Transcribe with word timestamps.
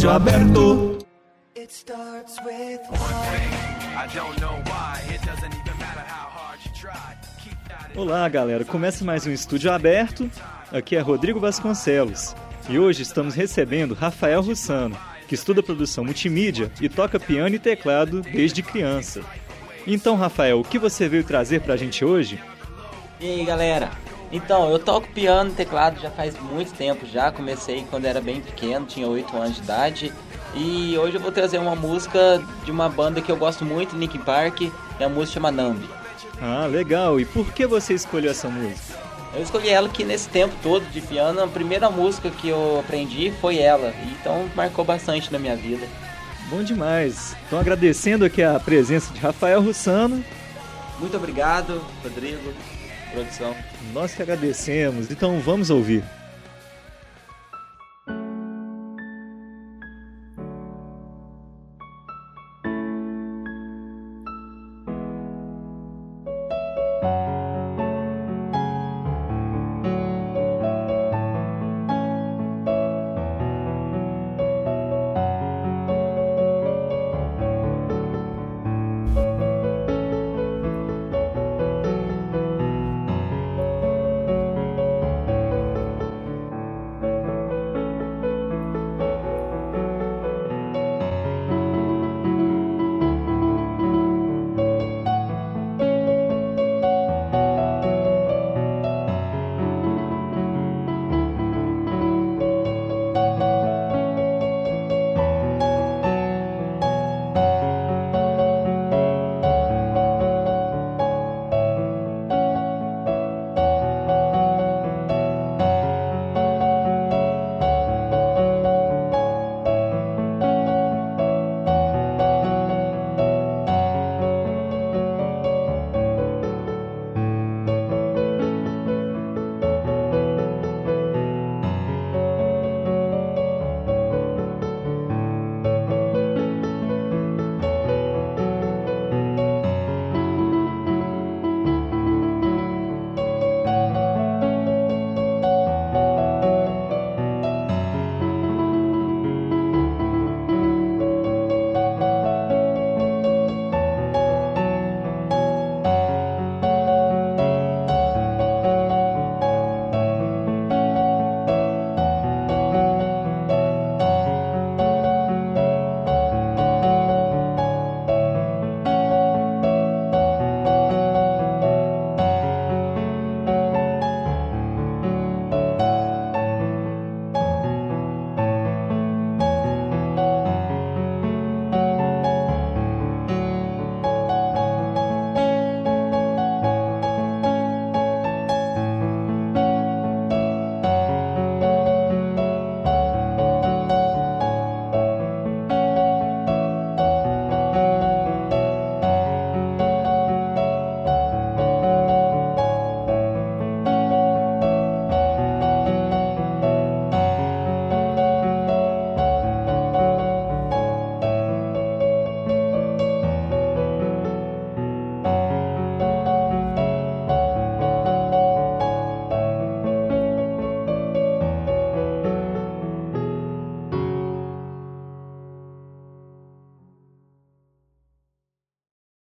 estúdio 0.00 0.10
aberto. 0.10 0.98
Olá, 7.94 8.26
galera. 8.30 8.64
Começa 8.64 9.04
mais 9.04 9.26
um 9.26 9.30
estúdio 9.30 9.70
aberto. 9.70 10.30
Aqui 10.72 10.96
é 10.96 11.00
Rodrigo 11.00 11.38
Vasconcelos. 11.38 12.34
E 12.66 12.78
hoje 12.78 13.02
estamos 13.02 13.34
recebendo 13.34 13.92
Rafael 13.92 14.40
Russano, 14.40 14.96
que 15.28 15.34
estuda 15.34 15.62
produção 15.62 16.02
multimídia 16.02 16.72
e 16.80 16.88
toca 16.88 17.20
piano 17.20 17.56
e 17.56 17.58
teclado 17.58 18.22
desde 18.22 18.62
criança. 18.62 19.20
Então, 19.86 20.16
Rafael, 20.16 20.60
o 20.60 20.64
que 20.64 20.78
você 20.78 21.10
veio 21.10 21.24
trazer 21.24 21.60
pra 21.60 21.76
gente 21.76 22.06
hoje? 22.06 22.42
E 23.20 23.26
aí, 23.26 23.44
galera? 23.44 23.90
Então, 24.32 24.70
eu 24.70 24.78
toco 24.78 25.08
piano 25.08 25.50
e 25.50 25.54
teclado 25.54 26.00
já 26.00 26.10
faz 26.10 26.38
muito 26.38 26.72
tempo 26.72 27.04
já. 27.06 27.32
Comecei 27.32 27.84
quando 27.90 28.04
era 28.04 28.20
bem 28.20 28.40
pequeno, 28.40 28.86
tinha 28.86 29.08
8 29.08 29.36
anos 29.36 29.56
de 29.56 29.62
idade. 29.62 30.12
E 30.54 30.96
hoje 30.98 31.16
eu 31.16 31.20
vou 31.20 31.32
trazer 31.32 31.58
uma 31.58 31.74
música 31.74 32.42
de 32.64 32.70
uma 32.70 32.88
banda 32.88 33.20
que 33.20 33.30
eu 33.30 33.36
gosto 33.36 33.64
muito, 33.64 33.96
Linkin 33.96 34.18
Park, 34.18 34.60
e 34.62 34.72
a 35.00 35.08
música 35.08 35.34
chama 35.34 35.50
Nambi. 35.50 35.88
Ah, 36.40 36.66
legal. 36.66 37.18
E 37.20 37.24
por 37.24 37.52
que 37.52 37.66
você 37.66 37.94
escolheu 37.94 38.30
essa 38.30 38.48
música? 38.48 38.98
Eu 39.34 39.42
escolhi 39.42 39.68
ela 39.68 39.88
que 39.88 40.04
nesse 40.04 40.28
tempo 40.28 40.54
todo 40.62 40.84
de 40.90 41.00
piano, 41.00 41.42
a 41.42 41.46
primeira 41.46 41.88
música 41.88 42.30
que 42.30 42.48
eu 42.48 42.80
aprendi 42.80 43.32
foi 43.40 43.58
ela. 43.58 43.94
Então 44.12 44.48
marcou 44.56 44.84
bastante 44.84 45.32
na 45.32 45.38
minha 45.38 45.54
vida. 45.54 45.86
Bom 46.48 46.64
demais. 46.64 47.36
Então 47.46 47.60
agradecendo 47.60 48.24
aqui 48.24 48.42
a 48.42 48.58
presença 48.58 49.12
de 49.12 49.20
Rafael 49.20 49.62
Russano. 49.62 50.24
Muito 50.98 51.16
obrigado, 51.16 51.80
Rodrigo, 52.02 52.52
produção. 53.10 53.54
Nós 53.92 54.14
que 54.14 54.22
agradecemos. 54.22 55.10
Então 55.10 55.40
vamos 55.40 55.70
ouvir. 55.70 56.02